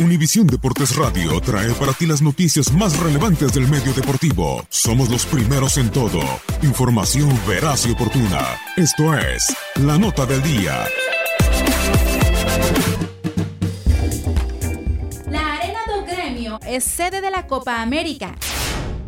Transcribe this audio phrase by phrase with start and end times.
[0.00, 4.64] Univisión Deportes Radio trae para ti las noticias más relevantes del medio deportivo.
[4.70, 6.20] Somos los primeros en todo.
[6.62, 8.40] Información veraz y oportuna.
[8.76, 10.86] Esto es La Nota del Día.
[15.28, 18.34] La Arena do Grêmio es sede de la Copa América.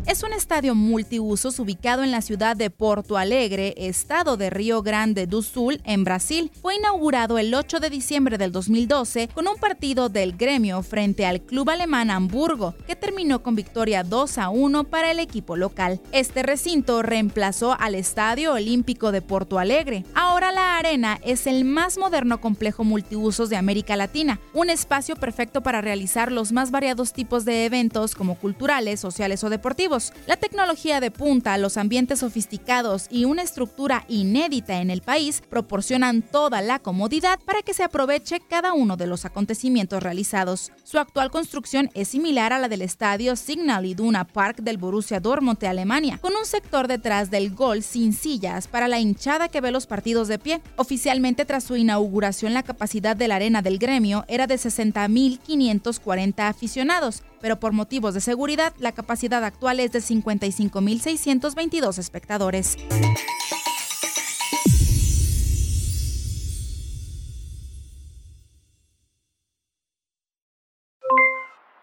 [0.05, 5.27] Es un estadio multiusos ubicado en la ciudad de Porto Alegre, estado de Río Grande
[5.27, 6.51] do Sul, en Brasil.
[6.61, 11.41] Fue inaugurado el 8 de diciembre del 2012 con un partido del gremio frente al
[11.41, 16.01] club alemán Hamburgo, que terminó con victoria 2 a 1 para el equipo local.
[16.11, 20.03] Este recinto reemplazó al Estadio Olímpico de Porto Alegre.
[20.15, 25.61] Ahora la arena es el más moderno complejo multiusos de América Latina, un espacio perfecto
[25.61, 29.92] para realizar los más variados tipos de eventos como culturales, sociales o deportivos.
[30.25, 36.23] La tecnología de punta, los ambientes sofisticados y una estructura inédita en el país proporcionan
[36.23, 40.71] toda la comodidad para que se aproveche cada uno de los acontecimientos realizados.
[40.83, 45.59] Su actual construcción es similar a la del estadio Signal Iduna Park del Borussia Dortmund
[45.59, 49.69] de Alemania, con un sector detrás del gol sin sillas para la hinchada que ve
[49.69, 50.59] los partidos de pie.
[50.75, 57.21] Oficialmente tras su inauguración la capacidad de la arena del gremio era de 60.540 aficionados,
[57.43, 62.77] pero por motivos de seguridad la capacidad actual es de 55.622 espectadores.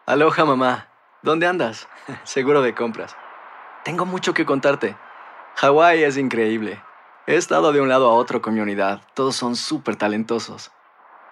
[0.06, 0.88] Aloha mamá,
[1.22, 1.86] ¿dónde andas?
[2.24, 3.14] Seguro de compras.
[3.84, 4.96] Tengo mucho que contarte.
[5.56, 6.82] Hawái es increíble.
[7.26, 9.02] He estado de un lado a otro con mi unidad.
[9.12, 10.72] Todos son súper talentosos.